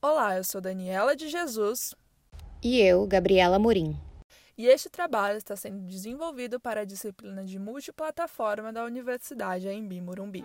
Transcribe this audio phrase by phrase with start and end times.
[0.00, 1.92] Olá, eu sou Daniela de Jesus.
[2.62, 3.96] E eu, Gabriela Morim.
[4.56, 10.44] E este trabalho está sendo desenvolvido para a disciplina de multiplataforma da Universidade Embi Morumbi.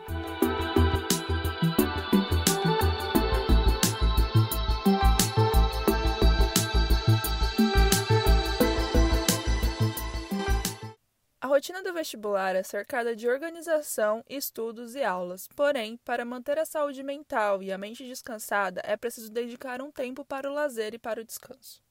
[11.44, 15.50] A rotina do vestibular é cercada de organização, estudos e aulas.
[15.54, 20.24] Porém, para manter a saúde mental e a mente descansada, é preciso dedicar um tempo
[20.24, 21.82] para o lazer e para o descanso.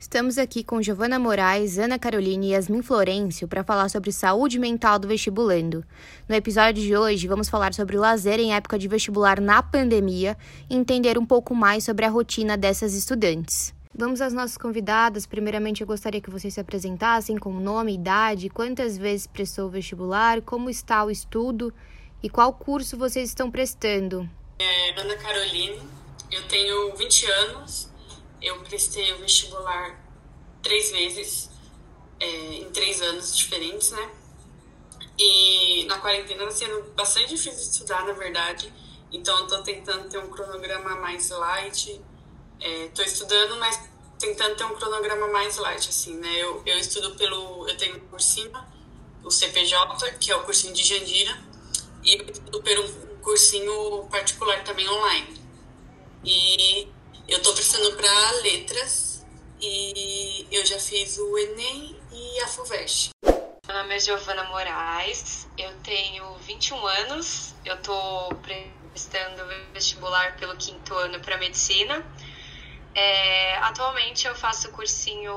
[0.00, 4.98] Estamos aqui com Giovana Moraes, Ana Carolina e Yasmin Florencio para falar sobre saúde mental
[4.98, 5.84] do vestibulando.
[6.28, 10.36] No episódio de hoje, vamos falar sobre lazer em época de vestibular na pandemia
[10.68, 13.77] e entender um pouco mais sobre a rotina dessas estudantes.
[13.98, 15.26] Vamos às nossas convidadas.
[15.26, 20.40] Primeiramente, eu gostaria que vocês se apresentassem com nome, idade, quantas vezes prestou o vestibular,
[20.40, 21.74] como está o estudo
[22.22, 24.30] e qual curso vocês estão prestando.
[24.56, 25.82] É, Ana Caroline,
[26.30, 27.88] eu tenho 20 anos,
[28.40, 30.00] eu prestei o vestibular
[30.62, 31.50] três vezes,
[32.20, 34.10] é, em três anos diferentes, né?
[35.18, 38.72] E na quarentena está sendo bastante difícil de estudar, na verdade,
[39.10, 42.00] então eu tô tentando ter um cronograma mais light
[42.60, 43.80] Estou é, estudando, mas
[44.18, 46.42] tentando ter um cronograma mais light, assim, né?
[46.42, 47.68] Eu, eu estudo pelo...
[47.68, 48.52] Eu tenho um cursinho,
[49.22, 51.38] o CPJ, que é o cursinho de Jandira,
[52.02, 55.40] e eu estudo pelo um cursinho particular também online.
[56.24, 56.88] E
[57.28, 59.24] eu estou prestando para letras,
[59.60, 63.10] e eu já fiz o Enem e a FUVEST.
[63.22, 70.94] Meu nome é Giovana Moraes, eu tenho 21 anos, eu estou prestando vestibular pelo quinto
[70.94, 72.04] ano para medicina
[72.98, 75.32] é, atualmente eu faço cursinho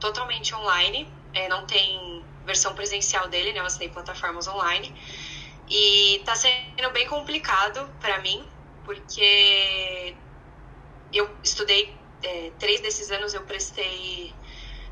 [0.00, 3.60] totalmente online, é, não tem versão presencial dele, né?
[3.60, 4.92] Eu assinei plataformas online.
[5.68, 8.44] E tá sendo bem complicado para mim,
[8.84, 10.16] porque
[11.12, 14.34] eu estudei é, três desses anos, eu prestei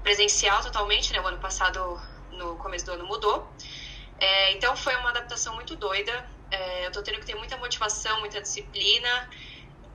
[0.04, 1.20] presencial totalmente, né?
[1.20, 3.52] O ano passado, no começo do ano, mudou.
[4.20, 6.14] É, então foi uma adaptação muito doida.
[6.48, 9.28] É, eu tô tendo que ter muita motivação, muita disciplina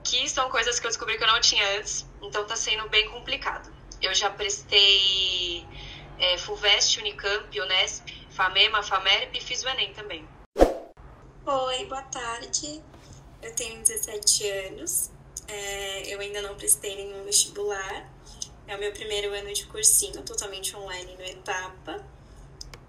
[0.03, 3.09] que são coisas que eu descobri que eu não tinha antes, então tá sendo bem
[3.09, 3.71] complicado.
[4.01, 5.65] Eu já prestei
[6.19, 10.27] é, FUVEST, Unicamp, Unesp, FAMEMA, FAMERP e fiz o Enem também.
[11.45, 12.81] Oi, boa tarde.
[13.41, 15.11] Eu tenho 17 anos,
[15.47, 18.09] é, eu ainda não prestei nenhum vestibular.
[18.65, 22.01] É o meu primeiro ano de cursinho, totalmente online no Etapa.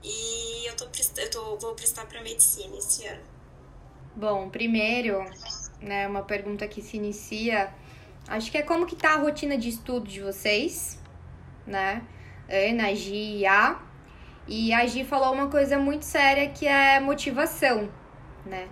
[0.02, 0.86] E eu, tô,
[1.16, 3.22] eu tô, vou prestar para medicina esse ano.
[4.14, 5.25] Bom, primeiro,
[5.84, 7.72] né, uma pergunta que se inicia,
[8.28, 10.98] acho que é como que tá a rotina de estudo de vocês,
[11.66, 12.02] né?
[12.48, 13.80] Ana, Gi e A.
[14.46, 17.88] E a Gi falou uma coisa muito séria que é motivação,
[18.44, 18.68] né?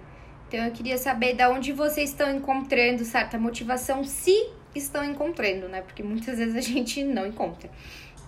[0.49, 5.81] Então eu queria saber de onde vocês estão encontrando certa motivação, se estão encontrando, né?
[5.81, 7.71] Porque muitas vezes a gente não encontra.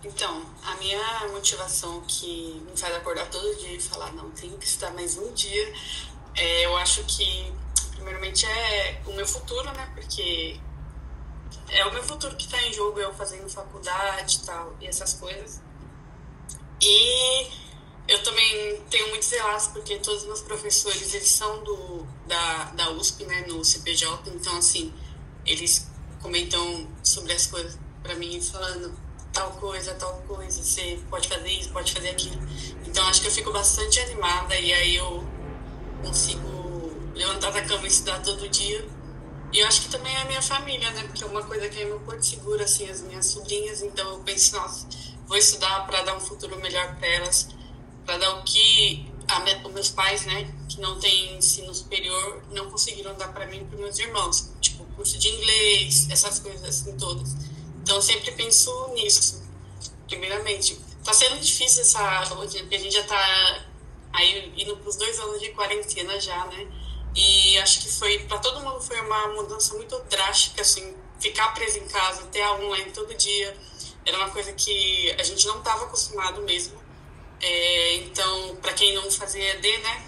[0.02, 4.66] Então, a minha motivação que me faz acordar todo dia e falar, não, tenho que
[4.66, 5.72] estudar mais um dia,
[6.36, 7.50] é, eu acho que
[8.04, 9.91] primeiramente é o meu futuro, né?
[9.94, 10.60] Porque
[11.70, 15.15] é o meu futuro que está em jogo, eu fazendo faculdade e tal, e essas
[15.15, 15.62] coisas.
[16.82, 17.47] E
[18.06, 22.91] eu também tenho muitos relatos, porque todos os meus professores, eles são do, da, da
[22.91, 24.93] USP, né, no CPJ, então, assim,
[25.47, 25.88] eles
[26.20, 28.94] comentam sobre as coisas para mim, falando
[29.32, 32.41] tal coisa, tal coisa, você pode fazer isso, pode fazer aquilo.
[32.87, 35.26] Então, acho que eu fico bastante animada e aí eu
[36.03, 36.53] consigo
[37.14, 38.86] levantar da cama e estudar todo dia.
[39.52, 41.04] E eu acho que também é a minha família, né?
[41.04, 43.82] Porque é uma coisa que é meu porto seguro, assim, as minhas sobrinhas.
[43.82, 44.86] Então eu penso, nossa,
[45.26, 47.48] vou estudar para dar um futuro melhor para elas,
[48.04, 52.70] para dar o que a, os meus pais, né, que não têm ensino superior, não
[52.70, 54.50] conseguiram dar para mim e para meus irmãos.
[54.60, 57.34] Tipo, curso de inglês, essas coisas assim todas.
[57.82, 59.42] Então eu sempre penso nisso,
[60.08, 60.78] primeiramente.
[61.04, 63.66] Tá sendo difícil essa rotina, porque a gente já tá
[64.12, 66.66] aí indo pros dois anos de quarentena já, né?
[67.14, 71.78] E acho que foi, para todo mundo, foi uma mudança muito drástica, assim, ficar preso
[71.78, 73.56] em casa, ter aula online todo dia,
[74.05, 76.82] era uma coisa que a gente não estava acostumado mesmo.
[77.40, 80.06] É, então, para quem não fazia ED, né,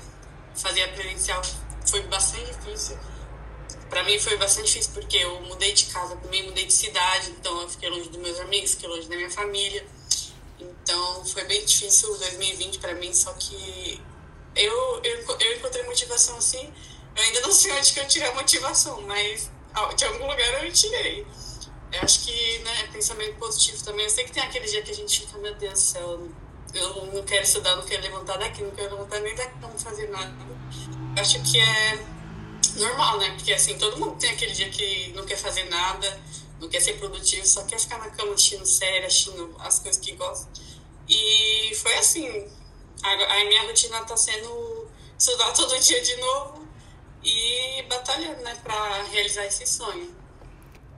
[0.55, 1.43] fazia presencial,
[1.89, 2.99] foi bastante difícil.
[3.89, 7.63] Para mim foi bastante difícil porque eu mudei de casa, também mudei de cidade, então
[7.63, 9.87] eu fiquei longe dos meus amigos, fiquei longe da minha família.
[10.59, 14.01] Então foi bem difícil 2020 para mim, só que
[14.57, 16.73] eu, eu, eu encontrei motivação assim
[17.17, 19.51] eu ainda não sei onde que eu tirei a motivação, mas
[19.97, 21.27] de algum lugar eu tirei.
[21.93, 24.05] Eu acho que, né, pensamento positivo também.
[24.05, 26.29] Eu sei que tem aquele dia que a gente fica, meu Deus do céu,
[26.75, 30.11] eu não quero estudar, não quero levantar daqui, não quero levantar nem daqui, não fazer
[30.11, 30.35] nada.
[31.17, 31.99] Eu acho que é
[32.77, 33.31] normal, né?
[33.31, 36.21] Porque assim, todo mundo tem aquele dia que não quer fazer nada,
[36.61, 40.13] não quer ser produtivo, só quer ficar na cama assistindo série, assistindo as coisas que
[40.13, 40.49] gosta.
[41.09, 42.47] E foi assim.
[43.03, 46.56] A, a minha rotina tá sendo estudar todo dia de novo
[47.23, 50.15] e batalhando, né, pra realizar esse sonho.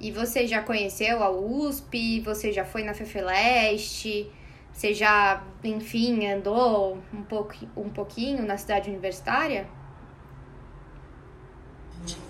[0.00, 2.20] E você já conheceu a USP?
[2.20, 4.31] Você já foi na FEFELESTE?
[4.73, 9.69] Você já, enfim, andou um, pouco, um pouquinho na cidade universitária?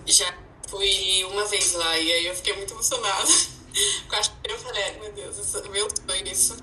[0.06, 0.32] Já
[0.66, 3.28] fui uma vez lá e aí eu fiquei muito emocionada.
[4.44, 6.56] Eu falei, meu Deus, isso é meu sonho isso.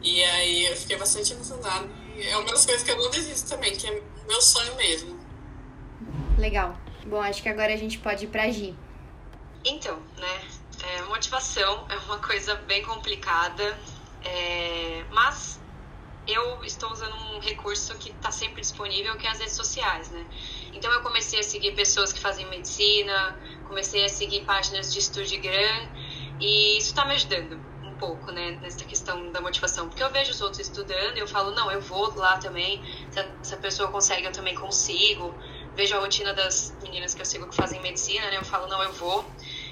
[0.00, 1.88] E aí eu fiquei bastante emocionada.
[2.14, 5.18] E é uma das coisas que eu não desisto também, que é meu sonho mesmo.
[6.44, 6.76] Legal.
[7.06, 8.76] Bom, acho que agora a gente pode ir pra Gi.
[9.64, 10.40] Então, né?
[10.82, 13.78] É, motivação é uma coisa bem complicada,
[14.22, 15.58] é, mas
[16.28, 20.22] eu estou usando um recurso que está sempre disponível, que é as redes sociais, né?
[20.74, 25.88] Então eu comecei a seguir pessoas que fazem medicina, comecei a seguir páginas de Studigram
[26.38, 30.30] e isso está me ajudando um pouco, né, nessa questão da motivação, porque eu vejo
[30.30, 34.26] os outros estudando e eu falo, não, eu vou lá também, se essa pessoa consegue,
[34.26, 35.34] eu também consigo.
[35.74, 38.82] Vejo a rotina das meninas que eu sigo que fazem medicina, né, eu falo, não,
[38.82, 39.24] eu vou,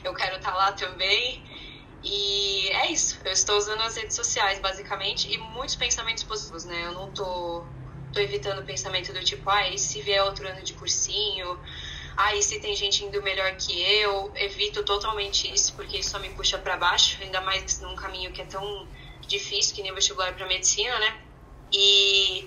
[0.03, 1.45] eu quero estar tá lá também.
[2.03, 6.87] E é isso, eu estou usando as redes sociais, basicamente, e muitos pensamentos positivos, né,
[6.87, 7.65] eu não tô
[8.13, 11.59] tô evitando o pensamento do tipo, ah, e se vier outro ano de cursinho?
[12.17, 14.31] Ah, e se tem gente indo melhor que eu?
[14.37, 18.43] Evito totalmente isso, porque isso só me puxa para baixo, ainda mais num caminho que
[18.43, 18.87] é tão
[19.27, 21.23] difícil que nem vestibular para medicina, né?
[21.73, 22.47] E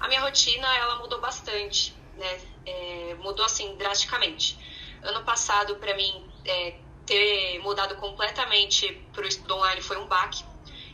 [0.00, 2.40] a minha rotina, ela mudou bastante, né?
[2.66, 4.58] É, mudou, assim, drasticamente.
[5.02, 6.76] Ano passado, para mim, é,
[7.06, 10.44] ter mudado completamente para o estudo online foi um baque.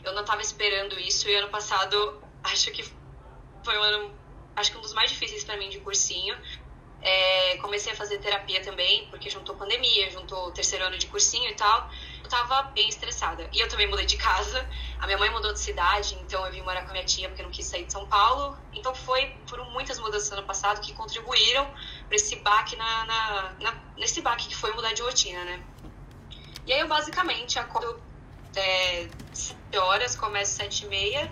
[0.03, 2.83] Eu não estava esperando isso e ano passado acho que
[3.63, 4.15] foi um ano,
[4.55, 6.37] acho que um dos mais difíceis para mim de cursinho.
[7.01, 11.49] É, comecei a fazer terapia também, porque juntou pandemia, juntou o terceiro ano de cursinho
[11.49, 11.89] e tal.
[12.31, 13.49] Tava bem estressada.
[13.51, 14.65] E eu também mudei de casa.
[14.99, 17.41] A minha mãe mudou de cidade, então eu vim morar com a minha tia porque
[17.41, 18.57] eu não quis sair de São Paulo.
[18.71, 21.69] Então foi por muitas mudanças no passado que contribuíram
[22.07, 25.61] para esse baque na, na, na, nesse baque que foi mudar de rotina, né?
[26.65, 28.01] E aí eu basicamente acordo
[28.55, 31.31] é, 7 horas, começo 7 e meia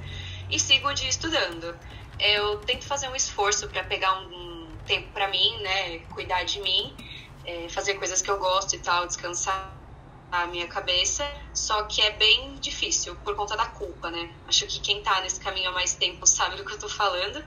[0.49, 1.79] e sigo o dia estudando
[2.19, 6.95] eu tento fazer um esforço para pegar um, tempo para mim, né, cuidar de mim,
[7.45, 9.78] é, fazer coisas que eu gosto e tal, descansar
[10.31, 14.31] a minha cabeça, só que é bem difícil por conta da culpa, né?
[14.47, 17.43] Acho que quem tá nesse caminho há mais tempo sabe do que eu tô falando.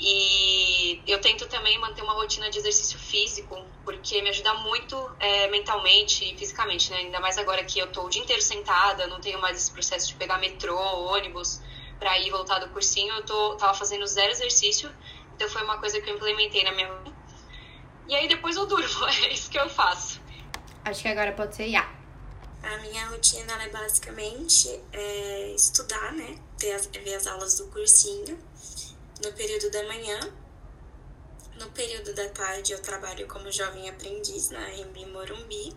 [0.00, 5.48] E eu tento também manter uma rotina de exercício físico, porque me ajuda muito é,
[5.48, 6.98] mentalmente e fisicamente, né?
[6.98, 10.06] Ainda mais agora que eu tô o dia inteiro sentada, não tenho mais esse processo
[10.06, 11.60] de pegar metrô, ônibus
[11.98, 14.88] para ir voltar do cursinho, eu tô, tava fazendo zero exercício,
[15.34, 16.88] então foi uma coisa que eu implementei na minha.
[18.06, 20.20] E aí depois eu durmo, é isso que eu faço.
[20.84, 21.98] Acho que agora pode ser IA.
[22.62, 26.38] A minha rotina é basicamente é, estudar, né?
[26.58, 28.38] Ter as, ver as aulas do cursinho
[29.22, 30.18] no período da manhã.
[31.58, 35.74] No período da tarde eu trabalho como jovem aprendiz na Embi Morumbi.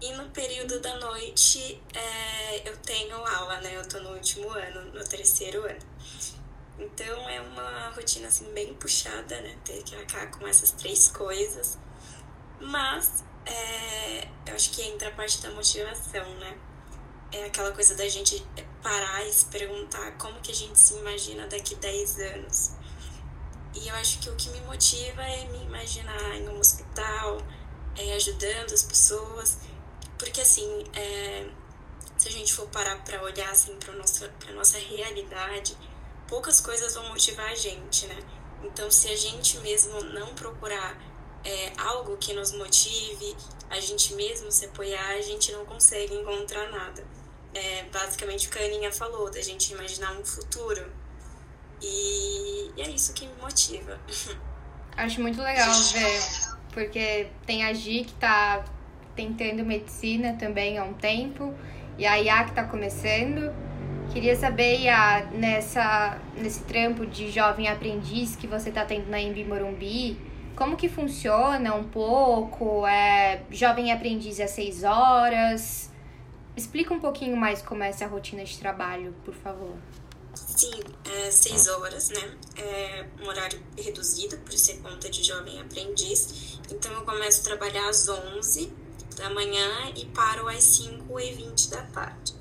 [0.00, 3.76] E no período da noite é, eu tenho aula, né?
[3.76, 5.80] Eu tô no último ano, no terceiro ano.
[6.78, 9.56] Então é uma rotina assim bem puxada, né?
[9.64, 11.78] Ter que arcar com essas três coisas.
[12.60, 16.58] Mas é, eu acho que entra a parte da motivação, né?
[17.32, 18.46] É aquela coisa da gente
[18.82, 22.72] parar e se perguntar como que a gente se imagina daqui 10 anos.
[23.74, 27.38] E eu acho que o que me motiva é me imaginar em um hospital,
[27.96, 29.58] é, ajudando as pessoas
[30.18, 31.46] porque, assim, é,
[32.16, 35.76] se a gente for parar para olhar, assim, para nossa, pra nossa realidade,
[36.26, 38.18] poucas coisas vão motivar a gente, né?
[38.64, 40.98] Então, se a gente mesmo não procurar
[41.46, 43.36] é, algo que nos motive,
[43.70, 47.04] a gente mesmo se apoiar, a gente não consegue encontrar nada.
[47.54, 50.84] É basicamente o que a Aninha falou, da gente imaginar um futuro.
[51.80, 53.98] E, e é isso que me motiva.
[54.96, 56.20] Acho muito legal ver,
[56.72, 58.64] porque tem a Gi que tá
[59.14, 61.54] tentando medicina também há um tempo,
[61.96, 63.54] e a IA que está começando.
[64.12, 69.44] Queria saber, Ia, nessa, nesse trampo de jovem aprendiz que você está tendo na Embi
[69.44, 70.18] Morumbi,
[70.56, 72.86] como que funciona um pouco?
[72.86, 75.90] É jovem aprendiz às seis horas?
[76.56, 79.76] Explica um pouquinho mais como é essa rotina de trabalho, por favor.
[80.34, 82.36] Sim, é seis horas, né?
[82.56, 86.58] É um horário reduzido por ser conta de jovem aprendiz.
[86.70, 88.72] Então eu começo a trabalhar às 11
[89.16, 92.34] da manhã e paro às 5 e 20 da tarde.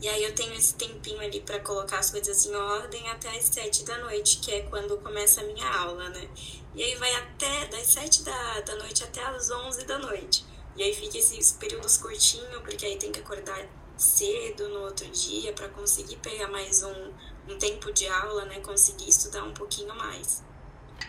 [0.00, 3.44] E aí eu tenho esse tempinho ali para colocar as coisas em ordem até as
[3.44, 6.26] sete da noite, que é quando começa a minha aula, né?
[6.74, 10.44] E aí vai até das sete da, da noite até as onze da noite.
[10.76, 15.52] E aí fica esses períodos curtinhos, porque aí tem que acordar cedo no outro dia
[15.52, 17.12] para conseguir pegar mais um,
[17.48, 18.60] um tempo de aula, né?
[18.60, 20.42] Conseguir estudar um pouquinho mais.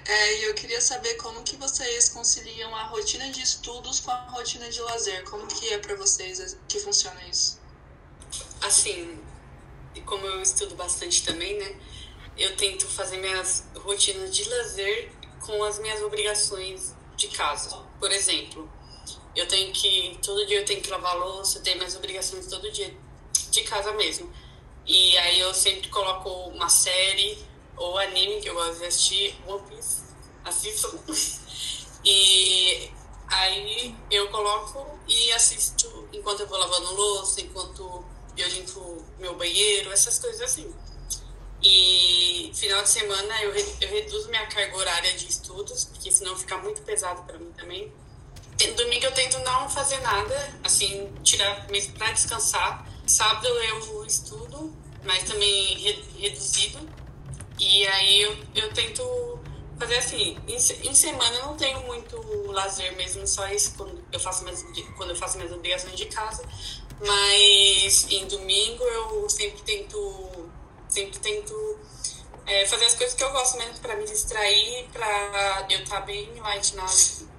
[0.05, 4.29] É, e eu queria saber como que vocês conciliam a rotina de estudos com a
[4.29, 5.23] rotina de lazer.
[5.25, 7.59] Como que é para vocês que funciona isso?
[8.61, 9.19] Assim,
[10.05, 11.79] como eu estudo bastante também, né?
[12.37, 15.11] Eu tento fazer minhas rotinas de lazer
[15.45, 17.75] com as minhas obrigações de casa.
[17.99, 18.69] Por exemplo,
[19.35, 22.71] eu tenho que todo dia eu tenho que lavar louça, eu tenho minhas obrigações todo
[22.71, 22.93] dia
[23.49, 24.31] de casa mesmo.
[24.85, 27.37] E aí eu sempre coloco uma série
[27.77, 30.03] ou anime que eu gosto de assistir, One Piece,
[30.43, 30.99] assisto.
[32.03, 32.91] e
[33.27, 38.03] aí eu coloco e assisto enquanto eu vou lavando louça, enquanto
[38.37, 40.73] eu limpo meu banheiro, essas coisas assim.
[41.63, 46.57] E final de semana eu, eu reduzo minha carga horária de estudos, porque senão fica
[46.57, 47.91] muito pesado para mim também.
[48.75, 52.87] Domingo eu tento não fazer nada, assim, tirar mesmo para descansar.
[53.07, 55.77] Sábado eu estudo, mas também
[56.17, 56.79] reduzido.
[57.59, 59.39] E aí eu, eu tento
[59.79, 62.17] fazer assim, em, em semana eu não tenho muito
[62.51, 64.63] lazer mesmo, só isso quando eu faço minhas,
[64.95, 66.43] quando eu faço minhas obrigações de casa.
[67.03, 69.97] Mas em domingo eu sempre tento
[70.91, 71.79] sempre tento
[72.45, 76.05] é, fazer as coisas que eu gosto mesmo para me distrair, para eu estar tá
[76.05, 76.85] bem light na,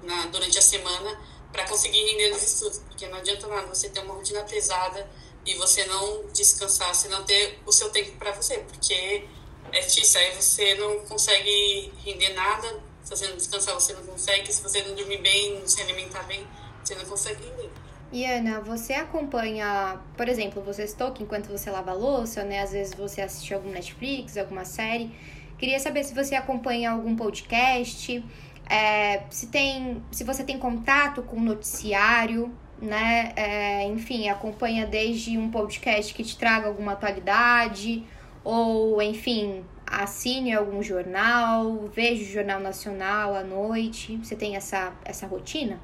[0.03, 1.21] na, durante a semana,
[1.53, 5.09] para conseguir render nos estudos, porque não adianta nada você ter uma rotina pesada
[5.45, 9.29] e você não descansar, você não ter o seu tempo para você, porque
[9.71, 14.53] é difícil, aí você não consegue render nada, se você não descansar você não consegue,
[14.53, 16.47] se você não dormir bem, não se alimentar bem,
[16.83, 17.71] você não consegue render.
[18.13, 22.61] E Ana, você acompanha, por exemplo, você toca enquanto você lava a louça, né?
[22.61, 25.11] Às vezes você assiste algum Netflix, alguma série.
[25.57, 28.23] Queria saber se você acompanha algum podcast,
[28.69, 33.33] é, se tem, se você tem contato com noticiário, né?
[33.35, 38.05] É, enfim, acompanha desde um podcast que te traga alguma atualidade,
[38.45, 44.19] ou enfim, assine algum jornal, veja o Jornal Nacional à noite.
[44.19, 45.81] Você tem essa, essa rotina?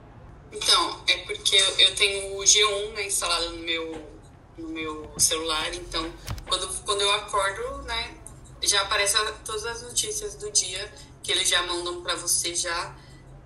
[0.53, 4.09] Então, é porque eu tenho o G1 né, instalado no meu,
[4.57, 6.11] no meu celular, então
[6.49, 8.17] quando, quando eu acordo, né,
[8.63, 12.97] já aparecem todas as notícias do dia que eles já mandam para você já.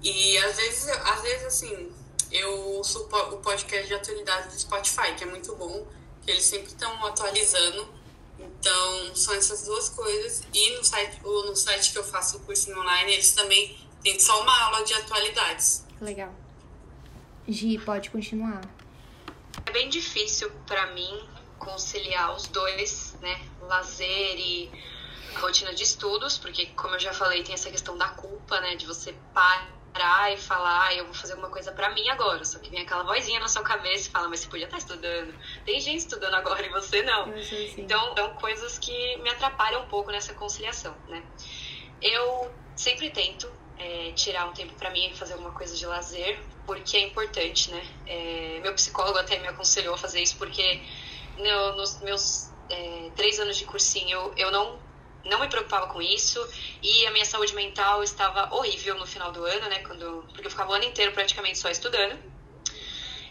[0.01, 1.93] E às vezes, às vezes assim,
[2.31, 5.87] eu ouço o podcast de atualidade do Spotify, que é muito bom,
[6.23, 7.87] que eles sempre estão atualizando.
[8.39, 10.43] Então, são essas duas coisas.
[10.53, 14.41] E no site, no site que eu faço o cursinho online, eles também têm só
[14.41, 15.85] uma aula de atualidades.
[16.01, 16.35] Legal.
[17.49, 18.61] Gi, pode continuar.
[19.67, 23.41] É bem difícil para mim conciliar os dois, né?
[23.63, 24.71] Lazer e
[25.35, 28.77] a rotina de estudos, porque, como eu já falei, tem essa questão da culpa, né?
[28.77, 32.45] De você parar e falar, ah, eu vou fazer alguma coisa para mim agora.
[32.45, 35.35] Só que vem aquela vozinha na sua cabeça e fala, mas você podia estar estudando.
[35.65, 37.33] Tem gente estudando agora e você não.
[37.77, 41.23] Então, são coisas que me atrapalham um pouco nessa conciliação, né?
[42.01, 46.39] Eu sempre tento é, tirar um tempo para mim e fazer alguma coisa de lazer,
[46.67, 47.85] porque é importante, né?
[48.07, 50.81] É, meu psicólogo até me aconselhou a fazer isso, porque
[51.39, 54.79] no, nos meus é, três anos de cursinho eu, eu não,
[55.25, 56.47] não me preocupava com isso
[56.83, 59.81] e a minha saúde mental estava horrível no final do ano, né?
[59.81, 62.19] Quando, porque eu ficava o ano inteiro praticamente só estudando.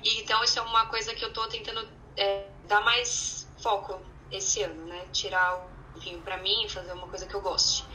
[0.03, 4.63] E, então isso é uma coisa que eu tô tentando é, dar mais foco esse
[4.63, 5.05] ano, né?
[5.11, 5.71] Tirar
[6.01, 7.85] pouquinho para mim, fazer uma coisa que eu goste.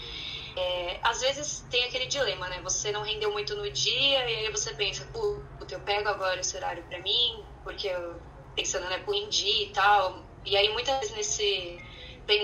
[0.57, 2.61] É, às vezes tem aquele dilema, né?
[2.63, 6.57] Você não rendeu muito no dia e aí você pensa, puta, eu pego agora esse
[6.57, 8.21] horário para mim, porque eu,
[8.55, 10.25] pensando, né, em dia e tal.
[10.45, 11.79] E aí muitas vezes nesse,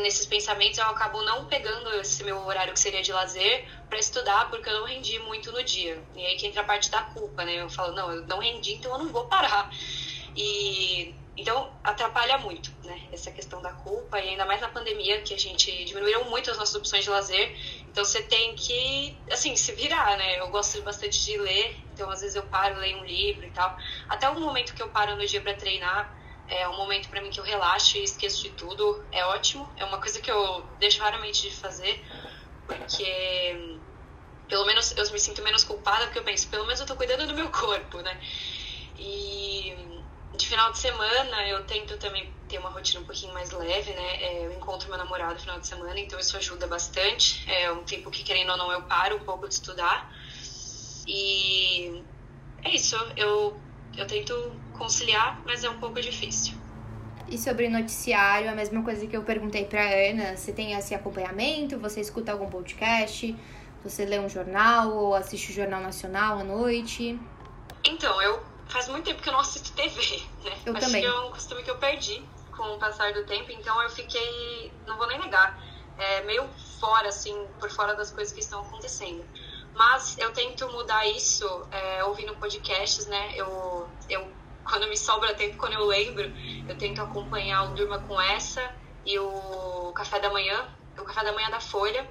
[0.03, 4.51] nesses pensamentos eu acabo não pegando esse meu horário que seria de lazer para estudar
[4.51, 6.03] porque eu não rendi muito no dia.
[6.15, 7.63] E aí que entra a parte da culpa, né?
[7.63, 9.71] Eu falo, não, eu não rendi, então eu não vou parar.
[10.37, 13.09] E então, atrapalha muito, né?
[13.11, 16.59] Essa questão da culpa, e ainda mais na pandemia, que a gente diminuíram muito as
[16.59, 17.57] nossas opções de lazer.
[17.89, 20.41] Então, você tem que, assim, se virar, né?
[20.41, 23.77] Eu gosto bastante de ler, então, às vezes, eu paro, leio um livro e tal.
[24.09, 26.15] Até o momento que eu paro no dia para treinar,
[26.49, 29.03] é um momento para mim que eu relaxo e esqueço de tudo.
[29.11, 32.05] É ótimo, é uma coisa que eu deixo raramente de fazer,
[32.67, 33.79] porque
[34.49, 37.27] pelo menos eu me sinto menos culpada, porque eu penso, pelo menos eu tô cuidando
[37.27, 38.21] do meu corpo, né?
[38.99, 39.82] E
[40.37, 44.23] de final de semana eu tento também ter uma rotina um pouquinho mais leve, né?
[44.23, 47.45] É, eu encontro meu namorado no final de semana, então isso ajuda bastante.
[47.51, 50.11] É um tempo que, querendo ou não, eu paro um pouco de estudar.
[51.07, 52.03] E
[52.63, 53.59] é isso, eu,
[53.97, 56.55] eu tento conciliar, mas é um pouco difícil.
[57.29, 61.79] E sobre noticiário, a mesma coisa que eu perguntei pra Ana, você tem esse acompanhamento?
[61.79, 63.35] Você escuta algum podcast?
[63.83, 67.19] Você lê um jornal ou assiste o Jornal Nacional à noite?
[67.85, 70.57] Então, eu faz muito tempo que eu não assisto TV, né?
[70.65, 71.03] Eu Acho também.
[71.03, 72.25] que é um costume que eu perdi
[72.57, 75.63] com o passar do tempo, então eu fiquei, não vou nem negar,
[75.99, 76.49] é, meio
[76.81, 79.25] fora, assim, por fora das coisas que estão acontecendo.
[79.75, 83.33] Mas eu tento mudar isso é, ouvindo podcasts, né?
[83.37, 84.33] Eu, eu,
[84.65, 86.33] quando me sobra tempo, quando eu lembro,
[86.69, 88.63] eu tento acompanhar o Durma com Essa
[89.05, 92.09] e o Café da Manhã, o Café da Manhã da Folha.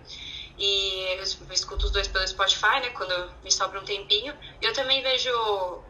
[0.63, 2.91] E eu escuto os dois pelo Spotify, né?
[2.91, 4.31] Quando me sobra um tempinho.
[4.61, 5.31] E eu também vejo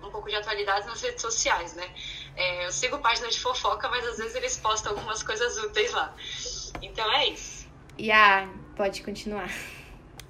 [0.01, 1.93] um pouco de atualidades nas redes sociais, né?
[2.37, 6.15] É, eu sigo páginas de fofoca, mas às vezes eles postam algumas coisas úteis lá.
[6.81, 7.67] Então é isso.
[7.97, 8.47] E a
[8.77, 9.51] pode continuar.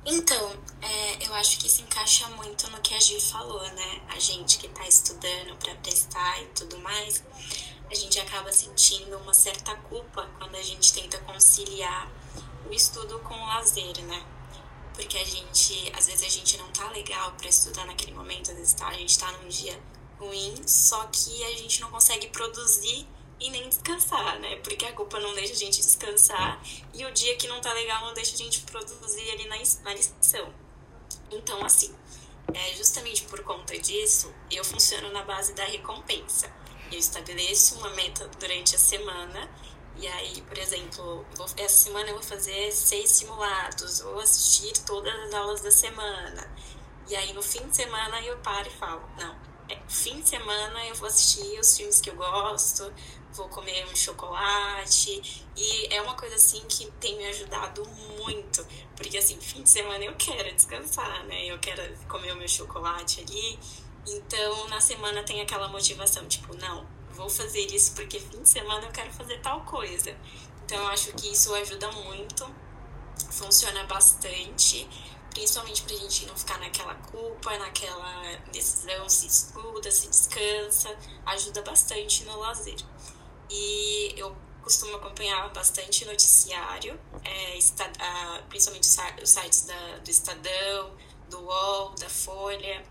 [0.04, 4.02] Então, é, eu acho que se encaixa muito no que a Gi falou, né?
[4.10, 7.24] A gente que tá estudando para prestar e tudo mais,
[7.92, 12.10] a gente acaba sentindo uma certa culpa quando a gente tenta conciliar
[12.70, 14.26] o estudo com o lazer, né?
[14.94, 18.58] Porque a gente, às vezes a gente não tá legal para estudar naquele momento, às
[18.58, 19.80] vezes tá, a gente tá num dia
[20.20, 23.08] ruim, só que a gente não consegue produzir
[23.40, 24.58] e nem descansar, né?
[24.58, 26.62] Porque a culpa não deixa a gente descansar
[26.94, 29.94] e o dia que não tá legal não deixa a gente produzir ali na, na
[29.94, 30.54] lição.
[31.32, 31.94] Então, assim,
[32.54, 36.54] é justamente por conta disso, eu funciono na base da recompensa.
[36.92, 39.50] Eu estabeleço uma meta durante a semana
[39.98, 45.14] e aí, por exemplo, vou, essa semana eu vou fazer seis simulados, vou assistir todas
[45.14, 46.50] as aulas da semana.
[47.08, 49.36] E aí, no fim de semana, eu paro e falo: não,
[49.70, 52.92] é, fim de semana eu vou assistir os filmes que eu gosto,
[53.34, 55.46] vou comer um chocolate.
[55.56, 57.86] E é uma coisa assim que tem me ajudado
[58.18, 58.66] muito.
[58.96, 61.46] Porque assim, fim de semana eu quero descansar, né?
[61.46, 63.60] Eu quero comer o meu chocolate ali.
[64.08, 68.86] Então, na semana tem aquela motivação, tipo, não, vou fazer isso porque fim de semana
[68.86, 70.16] eu quero fazer tal coisa.
[70.66, 72.50] Então, eu acho que isso ajuda muito,
[73.32, 74.88] funciona bastante,
[75.30, 82.24] principalmente pra gente não ficar naquela culpa, naquela decisão, se estuda, se descansa, ajuda bastante
[82.26, 82.78] no lazer.
[83.50, 87.58] E eu costumo acompanhar bastante noticiário, é,
[88.48, 88.88] principalmente
[89.22, 90.96] os sites da, do Estadão,
[91.30, 92.84] do UOL, da Folha.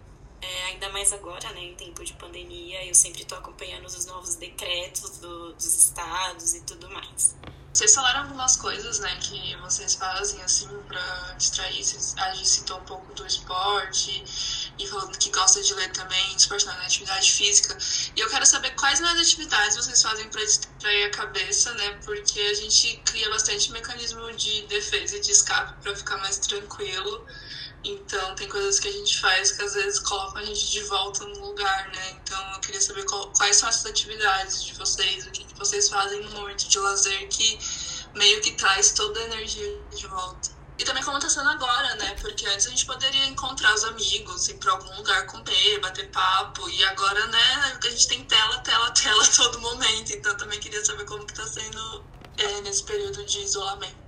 [0.42, 4.36] É, ainda mais agora, né, em tempo de pandemia, eu sempre estou acompanhando os novos
[4.36, 7.34] decretos do, dos estados e tudo mais.
[7.72, 11.80] Vocês falaram algumas coisas, né, que vocês fazem, assim, pra distrair.
[12.16, 14.24] A gente citou um pouco do esporte
[14.76, 17.78] e falando que gosta de ler também, esporte na atividade física.
[18.16, 22.40] E eu quero saber quais mais atividades vocês fazem para distrair a cabeça, né, porque
[22.40, 27.24] a gente cria bastante mecanismo de defesa e de escape para ficar mais tranquilo.
[27.82, 31.24] Então, tem coisas que a gente faz que às vezes colocam a gente de volta
[31.24, 32.10] no lugar, né?
[32.22, 35.88] Então, eu queria saber qual, quais são essas atividades de vocês, o que, que vocês
[35.88, 37.58] fazem no momento de lazer que
[38.14, 40.50] meio que traz toda a energia de volta.
[40.78, 42.16] E também como tá sendo agora, né?
[42.20, 46.68] Porque antes a gente poderia encontrar os amigos, ir pra algum lugar comer, bater papo.
[46.70, 50.12] E agora, né, a gente tem tela, tela, tela todo momento.
[50.12, 52.04] Então, também queria saber como que tá sendo
[52.38, 53.99] é, nesse período de isolamento.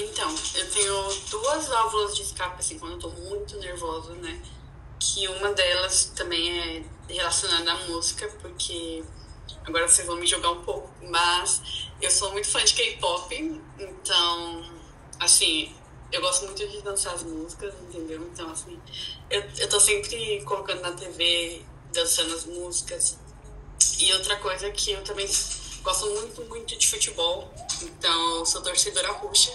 [0.00, 4.40] Então, eu tenho duas válvulas de escape, assim, quando eu tô muito nervosa, né?
[4.98, 9.04] Que uma delas também é relacionada à música, porque
[9.64, 14.64] agora vocês vão me jogar um pouco, mas eu sou muito fã de K-pop, então,
[15.18, 15.74] assim,
[16.10, 18.22] eu gosto muito de dançar as músicas, entendeu?
[18.32, 18.80] Então, assim,
[19.28, 23.18] eu, eu tô sempre colocando na TV, dançando as músicas.
[23.98, 25.28] E outra coisa que eu também
[25.82, 29.52] gosto muito, muito de futebol, então sou torcedora roxa.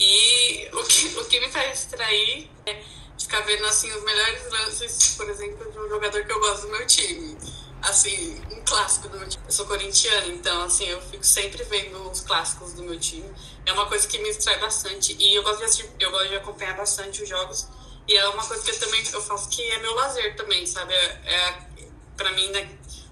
[0.00, 2.82] E o que, o que me faz distrair é
[3.18, 6.68] ficar vendo assim os melhores lances, por exemplo, de um jogador que eu gosto do
[6.68, 7.36] meu time.
[7.82, 9.44] Assim, um clássico do meu time.
[9.44, 13.30] Eu sou corintiana, então assim, eu fico sempre vendo os clássicos do meu time.
[13.66, 15.14] É uma coisa que me distrai bastante.
[15.18, 17.68] E eu gosto de assistir, eu gosto de acompanhar bastante os jogos.
[18.08, 20.94] E é uma coisa que eu também eu faço que é meu lazer também, sabe?
[20.94, 21.70] É, é
[22.16, 22.66] para mim, na,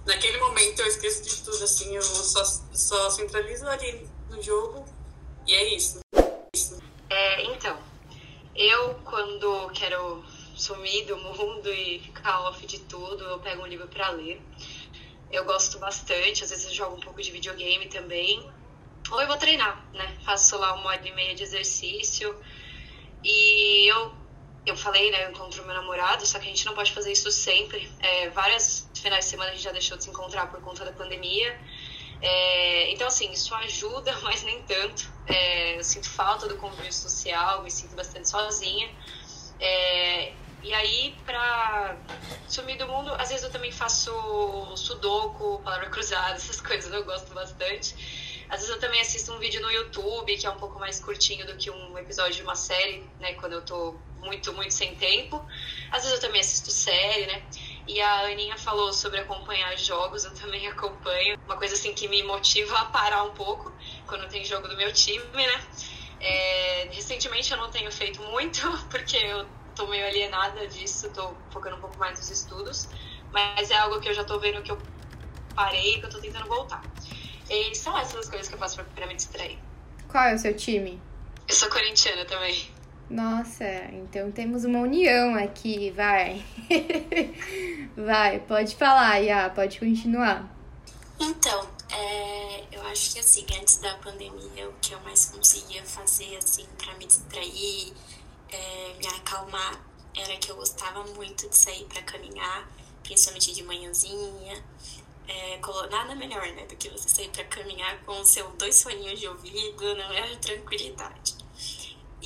[0.06, 4.86] naquele momento eu esqueço de tudo, assim, eu só, só centralizo ali no jogo
[5.46, 6.00] e é isso.
[7.10, 7.78] É, então,
[8.54, 13.86] eu quando quero sumir do mundo e ficar off de tudo, eu pego um livro
[13.88, 14.42] para ler.
[15.30, 18.50] Eu gosto bastante, às vezes eu jogo um pouco de videogame também.
[19.10, 20.18] Ou eu vou treinar, né?
[20.24, 22.34] Faço lá uma hora e meia de exercício.
[23.24, 24.12] E eu,
[24.66, 25.24] eu falei, né?
[25.24, 27.90] Eu encontro meu namorado, só que a gente não pode fazer isso sempre.
[28.00, 30.92] É, várias finais de semana a gente já deixou de se encontrar por conta da
[30.92, 31.58] pandemia.
[32.20, 35.12] É, então, assim, isso ajuda, mas nem tanto.
[35.26, 38.88] É, eu sinto falta do convívio social, me sinto bastante sozinha.
[39.60, 41.96] É, e aí, pra
[42.48, 44.10] sumir do mundo, às vezes eu também faço
[44.76, 47.94] sudoku, palavra cruzada, essas coisas eu gosto bastante.
[48.48, 51.46] Às vezes eu também assisto um vídeo no YouTube, que é um pouco mais curtinho
[51.46, 53.34] do que um episódio de uma série, né?
[53.34, 55.46] Quando eu tô muito, muito sem tempo.
[55.90, 57.42] Às vezes eu também assisto série, né?
[57.86, 61.37] E a Aninha falou sobre acompanhar jogos, eu também acompanho.
[61.48, 63.72] Uma coisa assim que me motiva a parar um pouco
[64.06, 65.64] quando tem jogo do meu time, né?
[66.20, 71.76] É, recentemente eu não tenho feito muito, porque eu tô meio alienada disso, tô focando
[71.76, 72.86] um pouco mais nos estudos.
[73.32, 74.78] Mas é algo que eu já tô vendo que eu
[75.54, 76.82] parei, que eu tô tentando voltar.
[77.48, 79.58] E são essas as coisas que eu faço pra, pra me distrair.
[80.06, 81.00] Qual é o seu time?
[81.48, 82.68] Eu sou corintiana também.
[83.08, 86.44] Nossa, então temos uma união aqui, vai.
[87.96, 90.57] vai, pode falar, Iá, pode continuar.
[91.20, 96.36] Então, é, eu acho que assim, antes da pandemia, o que eu mais conseguia fazer,
[96.36, 97.92] assim, para me distrair,
[98.50, 99.84] é, me acalmar,
[100.16, 102.68] era que eu gostava muito de sair para caminhar,
[103.02, 104.64] principalmente de manhãzinha.
[105.26, 109.20] É, nada melhor, né, do que você sair para caminhar com os seus dois foninhos
[109.20, 111.37] de ouvido, não é tranquilidade.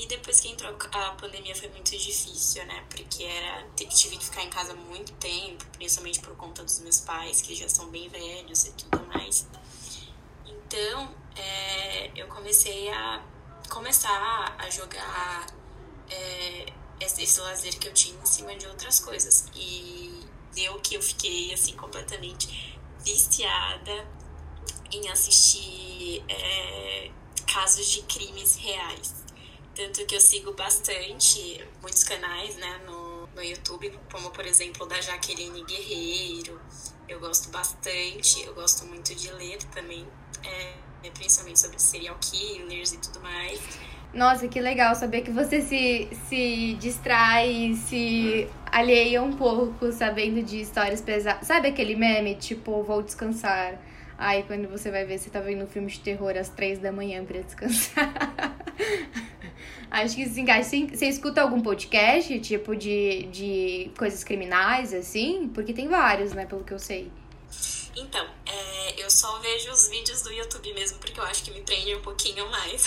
[0.02, 2.84] E depois que entrou a pandemia foi muito difícil, né?
[2.90, 7.40] Porque era, tive que ficar em casa muito tempo, principalmente por conta dos meus pais,
[7.40, 9.46] que já são bem velhos e tudo mais.
[10.44, 13.22] Então, é, eu comecei a
[13.70, 15.46] começar a jogar
[16.10, 16.66] é,
[16.98, 19.46] esse, lazer que eu tinha em cima de outras coisas.
[19.54, 24.04] E deu que eu fiquei, assim, completamente viciada
[24.90, 27.08] em assistir é,
[27.46, 29.22] casos de crimes reais.
[29.74, 35.00] Tanto que eu sigo bastante muitos canais, né, no, no YouTube, como por exemplo da
[35.00, 36.60] Jaqueline Guerreiro.
[37.08, 40.06] Eu gosto bastante, eu gosto muito de ler também,
[40.44, 43.60] é, principalmente sobre serial killers e tudo mais.
[44.12, 50.60] Nossa, que legal saber que você se, se distrai, se alheia um pouco sabendo de
[50.60, 51.46] histórias pesadas.
[51.46, 53.80] Sabe aquele meme, tipo, vou descansar?
[54.18, 56.92] Aí quando você vai ver, você tá vendo um filme de terror às três da
[56.92, 58.12] manhã pra descansar.
[59.92, 60.70] Acho que se encaixa.
[60.70, 65.50] Você escuta algum podcast, tipo, de, de coisas criminais, assim?
[65.50, 67.12] Porque tem vários, né, pelo que eu sei.
[67.94, 71.60] Então, é, eu só vejo os vídeos do YouTube mesmo, porque eu acho que me
[71.60, 72.86] prende um pouquinho mais.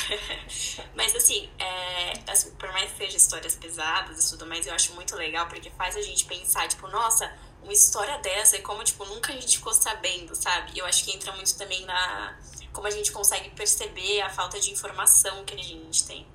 [0.97, 4.91] mas assim, é, assim, por mais que seja histórias pesadas e tudo mais, eu acho
[4.95, 9.05] muito legal, porque faz a gente pensar, tipo, nossa, uma história dessa e como, tipo,
[9.05, 10.71] nunca a gente ficou sabendo, sabe?
[10.75, 12.35] Eu acho que entra muito também na...
[12.73, 16.25] como a gente consegue perceber a falta de informação que a gente tem.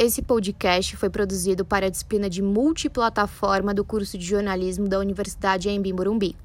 [0.00, 5.68] Esse podcast foi produzido para a disciplina de multiplataforma do curso de jornalismo da Universidade
[5.68, 6.36] Embi Morumbi.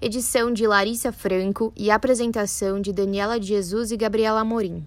[0.00, 4.86] Edição de Larissa Franco e apresentação de Daniela de Jesus e Gabriela Amorim.